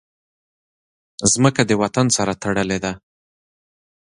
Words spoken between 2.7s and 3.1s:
ده.